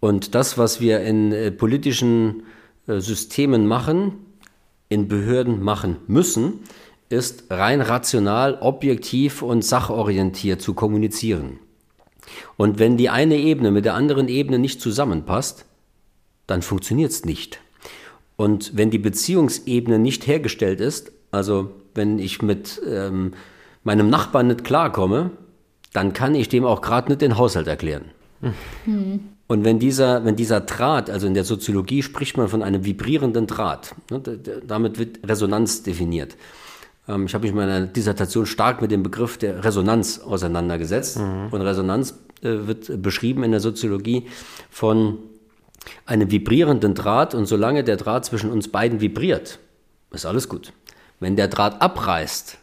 [0.00, 2.44] Und das, was wir in äh, politischen
[2.86, 4.14] äh, Systemen machen,
[4.88, 6.60] in Behörden machen müssen,
[7.08, 11.58] ist rein rational, objektiv und sachorientiert zu kommunizieren.
[12.56, 15.64] Und wenn die eine Ebene mit der anderen Ebene nicht zusammenpasst,
[16.46, 17.60] dann funktioniert es nicht.
[18.36, 23.32] Und wenn die Beziehungsebene nicht hergestellt ist, also wenn ich mit ähm,
[23.84, 25.30] meinem Nachbarn nicht klarkomme,
[25.92, 28.10] dann kann ich dem auch gerade nicht den Haushalt erklären.
[28.84, 29.20] Hm.
[29.48, 33.46] Und wenn dieser, wenn dieser Draht, also in der Soziologie spricht man von einem vibrierenden
[33.46, 36.36] Draht, ne, damit wird Resonanz definiert.
[37.08, 41.18] Ähm, ich habe mich in meiner Dissertation stark mit dem Begriff der Resonanz auseinandergesetzt.
[41.18, 41.48] Mhm.
[41.50, 42.10] Und Resonanz
[42.42, 44.26] äh, wird beschrieben in der Soziologie
[44.68, 45.18] von
[46.04, 47.34] einem vibrierenden Draht.
[47.34, 49.58] Und solange der Draht zwischen uns beiden vibriert,
[50.10, 50.74] ist alles gut.
[51.20, 52.58] Wenn der Draht abreißt,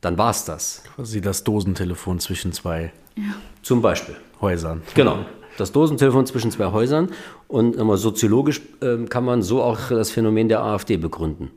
[0.00, 0.82] dann war es das.
[0.96, 2.92] Quasi das Dosentelefon zwischen zwei.
[3.14, 3.36] Ja.
[3.62, 4.16] Zum Beispiel.
[4.40, 4.82] Häusern.
[4.96, 5.24] Genau
[5.62, 7.08] das Dosentelefon zwischen zwei Häusern.
[7.48, 11.50] Und immer soziologisch äh, kann man so auch das Phänomen der AfD begründen.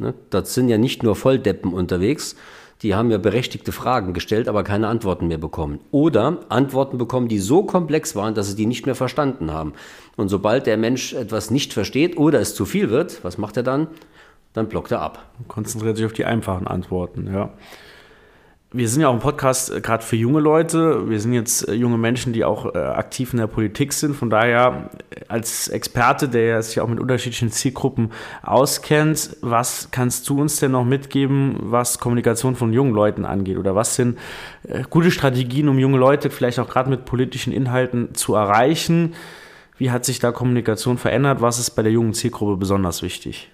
[0.00, 0.14] Ne?
[0.30, 2.36] Das sind ja nicht nur Volldeppen unterwegs,
[2.82, 5.78] die haben ja berechtigte Fragen gestellt, aber keine Antworten mehr bekommen.
[5.92, 9.74] Oder Antworten bekommen, die so komplex waren, dass sie die nicht mehr verstanden haben.
[10.16, 13.62] Und sobald der Mensch etwas nicht versteht oder es zu viel wird, was macht er
[13.62, 13.86] dann?
[14.52, 15.30] Dann blockt er ab.
[15.46, 17.50] Konzentriert sich auf die einfachen Antworten, ja
[18.74, 21.08] wir sind ja auch ein Podcast äh, gerade für junge Leute.
[21.08, 24.16] Wir sind jetzt äh, junge Menschen, die auch äh, aktiv in der Politik sind.
[24.16, 24.90] Von daher,
[25.28, 30.84] als Experte, der sich auch mit unterschiedlichen Zielgruppen auskennt, was kannst du uns denn noch
[30.84, 33.58] mitgeben, was Kommunikation von jungen Leuten angeht?
[33.58, 34.18] Oder was sind
[34.90, 39.14] gute Strategien, um junge Leute vielleicht auch gerade mit politischen Inhalten zu erreichen?
[39.76, 41.40] Wie hat sich da Kommunikation verändert?
[41.40, 43.50] Was ist bei der jungen Zielgruppe besonders wichtig?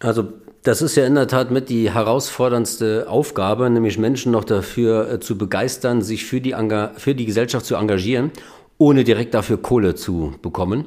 [0.00, 5.10] Also das ist ja in der Tat mit die herausforderndste Aufgabe, nämlich Menschen noch dafür
[5.10, 6.54] äh, zu begeistern, sich für die,
[6.96, 8.30] für die Gesellschaft zu engagieren,
[8.76, 10.86] ohne direkt dafür Kohle zu bekommen.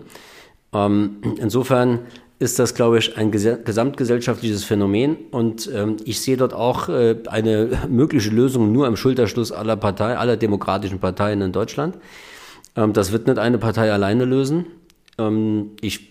[0.73, 1.99] Ähm, insofern
[2.39, 7.69] ist das, glaube ich, ein gesamtgesellschaftliches Phänomen und ähm, ich sehe dort auch äh, eine
[7.89, 11.97] mögliche Lösung nur im Schulterschluss aller Parteien, aller demokratischen Parteien in Deutschland.
[12.75, 14.65] Ähm, das wird nicht eine Partei alleine lösen.
[15.19, 16.09] Ähm, ich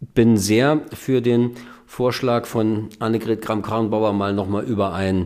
[0.00, 1.52] bin sehr für den
[1.88, 5.24] Vorschlag von Annegret Kramp-Karrenbauer mal nochmal über ein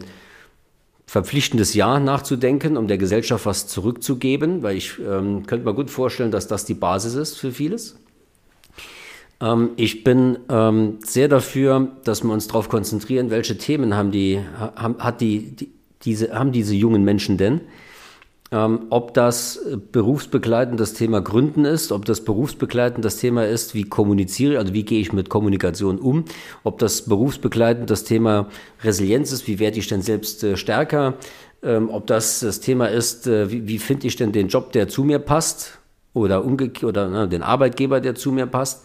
[1.07, 6.31] verpflichtendes Jahr nachzudenken, um der Gesellschaft was zurückzugeben, weil ich ähm, könnte mir gut vorstellen,
[6.31, 7.97] dass das die Basis ist für vieles.
[9.41, 14.41] Ähm, ich bin ähm, sehr dafür, dass wir uns darauf konzentrieren, welche Themen haben die,
[14.57, 15.73] haben, hat die, die,
[16.03, 17.61] diese, haben diese jungen Menschen denn?
[18.53, 19.59] Ähm, ob das
[19.93, 24.85] berufsbegleitend das Thema Gründen ist, ob das berufsbegleitend das Thema ist, wie kommuniziere, also wie
[24.85, 26.27] gehe ich mit Kommunikation um,
[26.63, 28.49] ob das berufsbegleitend das Thema
[28.85, 31.15] Resilienz ist, wie werde ich denn selbst äh, stärker,
[31.63, 34.87] ähm, ob das das Thema ist, äh, wie, wie finde ich denn den Job, der
[34.87, 35.79] zu mir passt
[36.13, 38.85] oder, oder ne, den Arbeitgeber, der zu mir passt.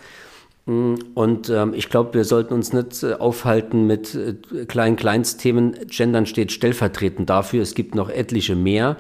[0.65, 5.75] Mm, und ähm, ich glaube, wir sollten uns nicht äh, aufhalten mit äh, kleinen Kleinstthemen.
[5.88, 7.62] Gendern steht stellvertretend dafür.
[7.62, 8.95] Es gibt noch etliche mehr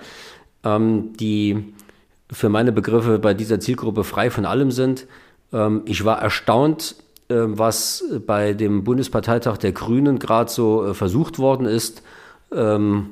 [0.67, 1.73] ähm, die
[2.31, 5.07] für meine Begriffe bei dieser Zielgruppe frei von allem sind.
[5.53, 6.95] Ähm, ich war erstaunt,
[7.29, 12.03] äh, was bei dem Bundesparteitag der Grünen gerade so äh, versucht worden ist,
[12.53, 13.11] ähm,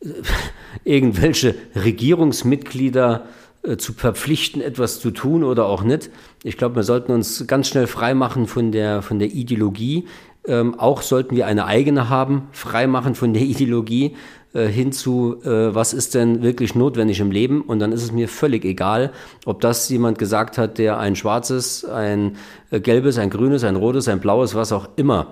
[0.84, 3.26] irgendwelche Regierungsmitglieder
[3.62, 6.10] äh, zu verpflichten, etwas zu tun oder auch nicht.
[6.42, 10.06] Ich glaube, wir sollten uns ganz schnell freimachen von der, von der Ideologie.
[10.46, 14.16] Ähm, auch sollten wir eine eigene haben, freimachen von der Ideologie,
[14.52, 17.62] äh, hinzu, äh, was ist denn wirklich notwendig im Leben?
[17.62, 19.12] Und dann ist es mir völlig egal,
[19.44, 22.36] ob das jemand gesagt hat, der ein schwarzes, ein
[22.70, 25.28] äh, gelbes, ein grünes, ein rotes, ein blaues, was auch immer.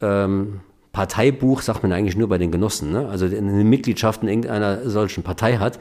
[0.00, 0.60] Ähm,
[0.92, 3.06] Parteibuch sagt man eigentlich nur bei den Genossen, ne?
[3.08, 5.78] also eine Mitgliedschaft in irgendeiner solchen Partei hat.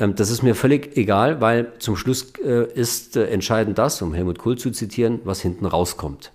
[0.00, 4.12] Ähm, das ist mir völlig egal, weil zum Schluss äh, ist äh, entscheidend das, um
[4.12, 6.32] Helmut Kohl zu zitieren, was hinten rauskommt.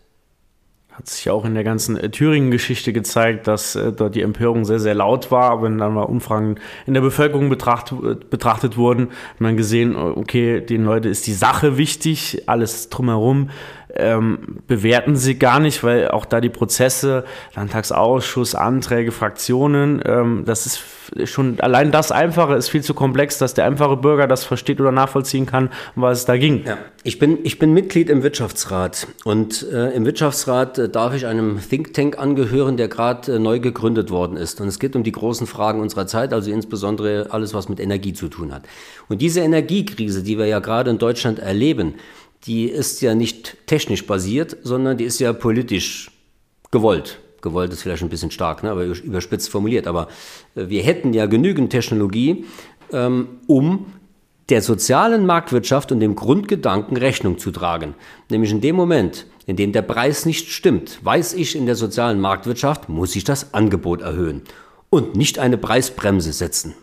[0.95, 4.79] Hat sich auch in der ganzen äh, Thüringen-Geschichte gezeigt, dass äh, dort die Empörung sehr,
[4.79, 5.63] sehr laut war.
[5.63, 10.61] Wenn dann mal Umfragen in der Bevölkerung betracht, äh, betrachtet wurden, hat man gesehen, okay,
[10.61, 13.49] den Leuten ist die Sache wichtig, alles drumherum
[13.95, 17.25] ähm, bewerten sie gar nicht, weil auch da die Prozesse,
[17.55, 20.83] Landtagsausschuss, Anträge, Fraktionen, ähm, das ist
[21.25, 24.91] schon allein das Einfache ist viel zu komplex, dass der einfache Bürger das versteht oder
[24.91, 26.63] nachvollziehen kann, was es da ging.
[26.65, 26.77] Ja.
[27.03, 31.59] Ich, bin, ich bin Mitglied im Wirtschaftsrat und äh, im Wirtschaftsrat äh, darf ich einem
[31.59, 34.61] Think Tank angehören, der gerade äh, neu gegründet worden ist.
[34.61, 38.13] Und es geht um die großen Fragen unserer Zeit, also insbesondere alles, was mit Energie
[38.13, 38.63] zu tun hat.
[39.09, 41.95] Und diese Energiekrise, die wir ja gerade in Deutschland erleben,
[42.45, 46.11] die ist ja nicht technisch basiert, sondern die ist ja politisch
[46.71, 47.19] gewollt.
[47.41, 49.87] Gewollt ist vielleicht ein bisschen stark, ne, aber überspitzt formuliert.
[49.87, 50.07] Aber
[50.55, 52.45] äh, wir hätten ja genügend Technologie,
[52.91, 53.87] ähm, um
[54.49, 57.95] der sozialen Marktwirtschaft und dem Grundgedanken Rechnung zu tragen.
[58.29, 62.19] Nämlich in dem Moment, in dem der Preis nicht stimmt, weiß ich, in der sozialen
[62.19, 64.41] Marktwirtschaft muss ich das Angebot erhöhen
[64.89, 66.75] und nicht eine Preisbremse setzen.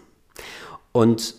[0.93, 1.35] Und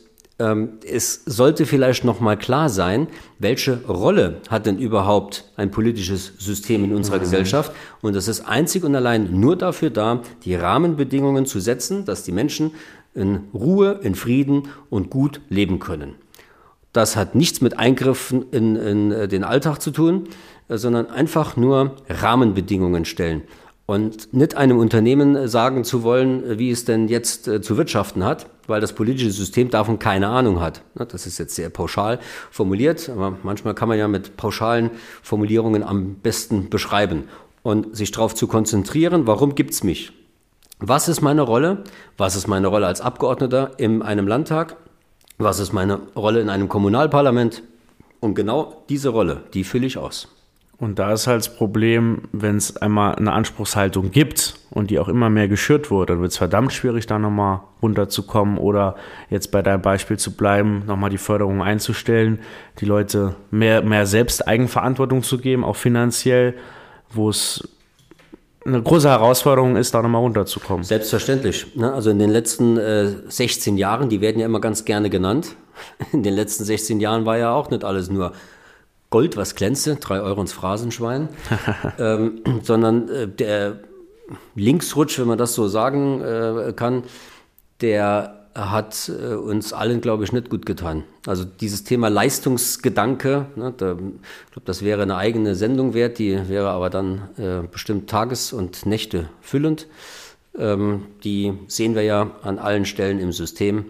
[0.84, 3.08] es sollte vielleicht noch mal klar sein,
[3.39, 7.21] welche Rolle hat denn überhaupt ein politisches System in unserer mhm.
[7.21, 7.71] Gesellschaft?
[8.01, 12.32] Und das ist einzig und allein nur dafür da, die Rahmenbedingungen zu setzen, dass die
[12.32, 12.71] Menschen
[13.13, 16.15] in Ruhe, in Frieden und gut leben können.
[16.93, 20.27] Das hat nichts mit Eingriffen in, in äh, den Alltag zu tun,
[20.67, 23.43] äh, sondern einfach nur Rahmenbedingungen stellen.
[23.91, 28.45] Und nicht einem Unternehmen sagen zu wollen, äh, wie es denn jetzt zu wirtschaften hat,
[28.65, 30.82] weil das politische System davon keine Ahnung hat.
[30.95, 32.19] Das ist jetzt sehr pauschal
[32.51, 37.25] formuliert, aber manchmal kann man ja mit pauschalen Formulierungen am besten beschreiben
[37.63, 40.13] und sich darauf zu konzentrieren, warum gibt es mich?
[40.80, 41.84] Was ist meine Rolle?
[42.15, 44.77] Was ist meine Rolle als Abgeordneter in einem Landtag?
[45.38, 47.62] Was ist meine Rolle in einem Kommunalparlament?
[48.21, 50.30] Und genau diese Rolle, die fülle ich aus.
[50.82, 55.10] Und da ist halt das Problem, wenn es einmal eine Anspruchshaltung gibt und die auch
[55.10, 58.96] immer mehr geschürt wurde, dann wird es verdammt schwierig, da nochmal runterzukommen oder
[59.30, 62.39] jetzt bei deinem Beispiel zu bleiben, nochmal die Förderung einzustellen,
[62.80, 66.56] die Leute mehr, mehr selbst Eigenverantwortung zu geben, auch finanziell,
[67.12, 67.70] wo es
[68.65, 70.84] eine große Herausforderung ist, da nochmal runterzukommen.
[70.84, 71.76] Selbstverständlich.
[71.76, 71.94] Ne?
[71.94, 75.56] Also in den letzten äh, 16 Jahren, die werden ja immer ganz gerne genannt,
[76.12, 78.34] in den letzten 16 Jahren war ja auch nicht alles nur
[79.12, 81.30] Gold, was glänzte, drei Euro ins Phrasenschwein,
[82.00, 83.82] ähm, sondern äh, der
[84.56, 87.04] Linksrutsch, wenn man das so sagen äh, kann,
[87.82, 91.04] der hat äh, uns allen, glaube ich, nicht gut getan.
[91.28, 96.47] Also dieses Thema Leistungsgedanke, ne, da, ich glaube, das wäre eine eigene Sendung wert, die
[96.47, 99.88] wäre aber dann äh, bestimmt Tages- und Nächte füllend.
[100.58, 103.86] Ähm, die sehen wir ja an allen Stellen im System.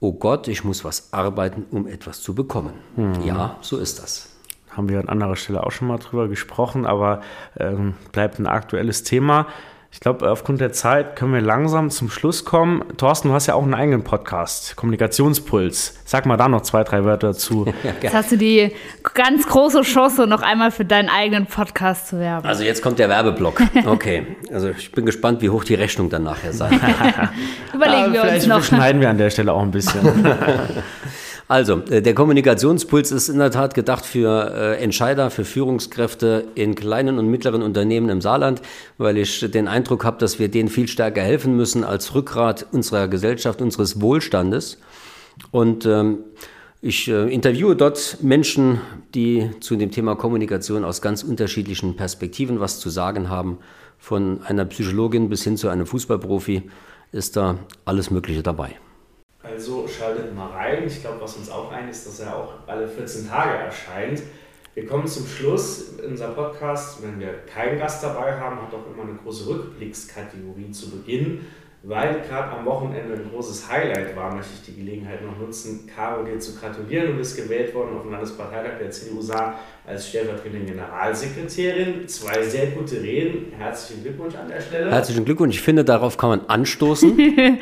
[0.00, 2.74] Oh Gott, ich muss was arbeiten, um etwas zu bekommen.
[2.96, 3.22] Mhm.
[3.24, 4.29] Ja, so ist das
[4.76, 7.20] haben wir an anderer Stelle auch schon mal drüber gesprochen, aber
[7.58, 9.46] ähm, bleibt ein aktuelles Thema.
[9.92, 12.84] Ich glaube, aufgrund der Zeit können wir langsam zum Schluss kommen.
[12.96, 15.98] Thorsten, du hast ja auch einen eigenen Podcast, Kommunikationspuls.
[16.04, 17.66] Sag mal da noch zwei, drei Wörter dazu.
[18.00, 18.70] Jetzt hast du die
[19.14, 22.46] ganz große Chance, noch einmal für deinen eigenen Podcast zu werben.
[22.46, 23.62] Also jetzt kommt der Werbeblock.
[23.86, 26.72] Okay, also ich bin gespannt, wie hoch die Rechnung dann nachher sein
[27.74, 28.62] Überlegen wir uns Vielleicht noch.
[28.62, 30.00] schneiden wir an der Stelle auch ein bisschen.
[31.50, 36.76] Also, äh, der Kommunikationspuls ist in der Tat gedacht für äh, Entscheider, für Führungskräfte in
[36.76, 38.62] kleinen und mittleren Unternehmen im Saarland,
[38.98, 43.08] weil ich den Eindruck habe, dass wir denen viel stärker helfen müssen als Rückgrat unserer
[43.08, 44.78] Gesellschaft, unseres Wohlstandes.
[45.50, 46.18] Und ähm,
[46.82, 48.80] ich äh, interviewe dort Menschen,
[49.16, 53.58] die zu dem Thema Kommunikation aus ganz unterschiedlichen Perspektiven was zu sagen haben.
[53.98, 56.70] Von einer Psychologin bis hin zu einem Fußballprofi
[57.10, 58.76] ist da alles Mögliche dabei.
[59.42, 60.86] Also schaltet mal rein.
[60.86, 64.22] Ich glaube, was uns auch ein ist, dass er auch alle 14 Tage erscheint.
[64.74, 67.02] Wir kommen zum Schluss in unserem Podcast.
[67.02, 71.46] Wenn wir keinen Gast dabei haben, hat auch immer eine große Rückblickskategorie zu Beginn.
[71.82, 76.22] Weil gerade am Wochenende ein großes Highlight war, möchte ich die Gelegenheit noch nutzen, Caro
[76.24, 77.06] dir zu gratulieren.
[77.06, 82.06] Du bist gewählt worden auf dem Landesparteitag der CDU Saar als stellvertretende Generalsekretärin.
[82.06, 83.52] Zwei sehr gute Reden.
[83.56, 84.90] Herzlichen Glückwunsch an der Stelle.
[84.90, 85.56] Herzlichen Glückwunsch.
[85.56, 87.16] Ich finde, darauf kann man anstoßen.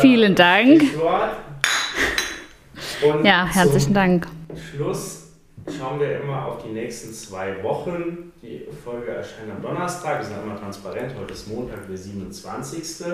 [0.00, 0.80] Vielen Dank.
[0.80, 1.30] Stichwort.
[3.02, 4.28] Und Ja, herzlichen zum Dank.
[4.72, 5.17] Schluss
[5.70, 8.32] schauen wir immer auf die nächsten zwei Wochen.
[8.42, 11.12] Die Folge erscheint am Donnerstag, wir sind immer transparent.
[11.18, 13.06] Heute ist Montag, der 27.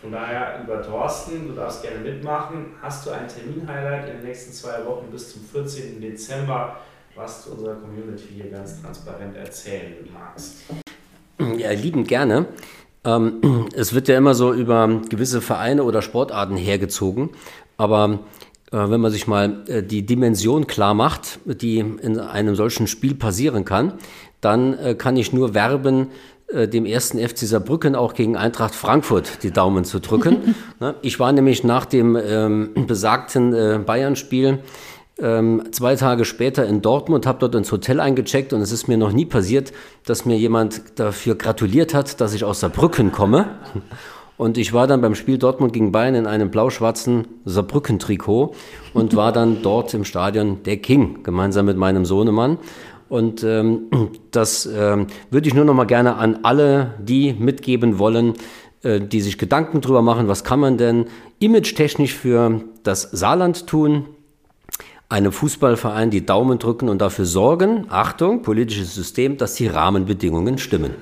[0.00, 2.74] Von daher, lieber Thorsten, du darfst gerne mitmachen.
[2.80, 6.00] Hast du ein Termin-Highlight in den nächsten zwei Wochen bis zum 14.
[6.00, 6.76] Dezember,
[7.14, 10.64] was du unserer Community hier ganz transparent erzählen magst?
[11.56, 12.46] Ja, liebend gerne.
[13.04, 17.30] Ähm, es wird ja immer so über gewisse Vereine oder Sportarten hergezogen,
[17.76, 18.20] aber
[18.72, 23.64] wenn man sich mal äh, die Dimension klar macht, die in einem solchen Spiel passieren
[23.64, 23.94] kann,
[24.40, 26.08] dann äh, kann ich nur werben,
[26.48, 30.54] äh, dem ersten FC Saarbrücken auch gegen Eintracht Frankfurt die Daumen zu drücken.
[30.80, 30.96] Ne?
[31.02, 34.58] ich war nämlich nach dem ähm, besagten äh, Bayern-Spiel
[35.20, 38.96] ähm, zwei Tage später in Dortmund, habe dort ins Hotel eingecheckt und es ist mir
[38.96, 39.72] noch nie passiert,
[40.06, 43.46] dass mir jemand dafür gratuliert hat, dass ich aus Saarbrücken komme.
[44.36, 48.54] Und ich war dann beim Spiel Dortmund gegen Bayern in einem blau-schwarzen Saarbrücken-Trikot
[48.94, 52.58] und war dann dort im Stadion der King, gemeinsam mit meinem Sohnemann.
[53.08, 53.88] Und ähm,
[54.30, 58.34] das ähm, würde ich nur noch mal gerne an alle, die mitgeben wollen,
[58.82, 61.06] äh, die sich Gedanken drüber machen, was kann man denn
[61.38, 64.06] image-technisch für das Saarland tun,
[65.08, 70.94] einem Fußballverein die Daumen drücken und dafür sorgen, Achtung, politisches System, dass die Rahmenbedingungen stimmen.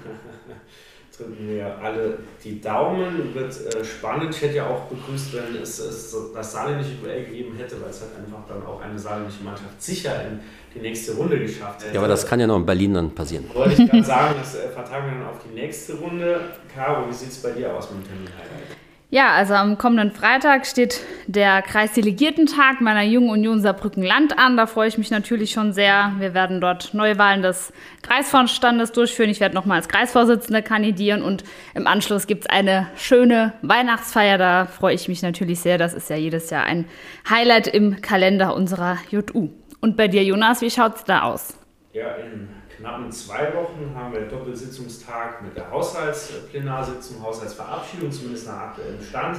[1.20, 3.34] Drücken wir alle die Daumen.
[3.34, 4.34] Wird äh, spannend.
[4.34, 8.00] Ich hätte ja auch begrüßt, wenn es, es das saarländische Duell gegeben hätte, weil es
[8.00, 10.40] halt einfach dann auch eine saarländische Mannschaft sicher in
[10.74, 11.94] die nächste Runde geschafft hätte.
[11.94, 13.44] Ja, aber das kann ja noch in Berlin dann passieren.
[13.52, 16.40] Wollte ich gerade sagen, das äh, vertagen wir dann auf die nächste Runde.
[16.74, 18.79] Caro, wie sieht es bei dir aus mit dem Termin-Highlight?
[19.12, 24.56] Ja, also am kommenden Freitag steht der Kreisdelegiertentag meiner Jungen Union Saarbrücken Land an.
[24.56, 26.12] Da freue ich mich natürlich schon sehr.
[26.18, 29.28] Wir werden dort Neuwahlen des Kreisvorstandes durchführen.
[29.28, 31.42] Ich werde nochmal als Kreisvorsitzende kandidieren und
[31.74, 34.38] im Anschluss gibt es eine schöne Weihnachtsfeier.
[34.38, 35.76] Da freue ich mich natürlich sehr.
[35.76, 36.84] Das ist ja jedes Jahr ein
[37.28, 39.48] Highlight im Kalender unserer JU.
[39.80, 41.58] Und bei dir, Jonas, wie schaut es da aus?
[41.92, 42.48] Ja, in
[42.80, 49.38] knappen zwei Wochen haben wir Doppelsitzungstag mit der Haushaltsplenarsitzung, Haushaltsverabschiedung, zumindest nach aktuellem Stand.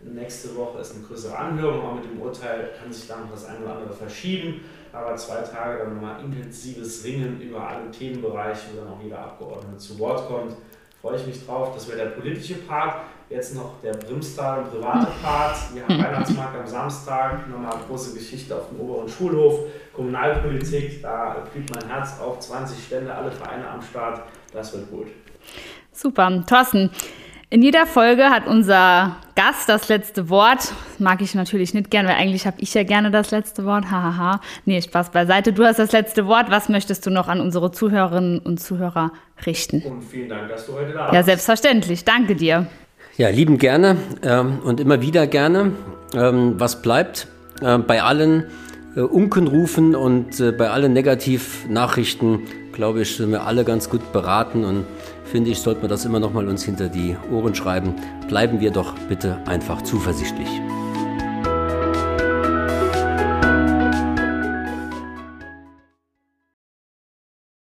[0.00, 3.46] Nächste Woche ist eine größere Anhörung, auch mit dem Urteil kann sich da noch das
[3.46, 4.62] eine oder andere verschieben.
[4.92, 9.78] Aber zwei Tage dann nochmal intensives Ringen über alle Themenbereiche, wo dann auch jeder Abgeordnete
[9.78, 10.54] zu Wort kommt.
[11.02, 11.74] Freue ich mich drauf.
[11.74, 13.00] Das wäre der politische Part.
[13.28, 15.56] Jetzt noch der Brimstal und private Part.
[15.74, 19.60] Wir haben Weihnachtsmarkt am Samstag, nochmal große Geschichte auf dem oberen Schulhof.
[19.92, 22.38] Kommunalpolitik, da blüht mein Herz auf.
[22.38, 24.22] 20 Stände, alle Vereine am Start.
[24.52, 25.08] Das wird gut.
[25.90, 26.44] Super.
[26.46, 26.90] Thorsten,
[27.52, 30.72] in jeder Folge hat unser Gast das letzte Wort.
[30.98, 33.90] Mag ich natürlich nicht gern, weil eigentlich habe ich ja gerne das letzte Wort.
[33.90, 34.40] Hahaha.
[34.64, 35.52] nee, Spaß beiseite.
[35.52, 36.46] Du hast das letzte Wort.
[36.50, 39.12] Was möchtest du noch an unsere Zuhörerinnen und Zuhörer
[39.44, 39.82] richten?
[39.82, 41.26] Und vielen Dank, dass du heute da Ja, warst.
[41.26, 42.06] selbstverständlich.
[42.06, 42.68] Danke dir.
[43.18, 45.72] Ja, lieben gerne ähm, und immer wieder gerne.
[46.14, 47.26] Ähm, was bleibt
[47.60, 48.44] äh, bei allen
[48.96, 52.40] äh, Unkenrufen und äh, bei allen Negativnachrichten,
[52.72, 54.86] glaube ich, sind wir alle ganz gut beraten und
[55.32, 57.94] finde ich, sollten wir das immer noch mal uns hinter die Ohren schreiben.
[58.28, 60.48] Bleiben wir doch bitte einfach zuversichtlich.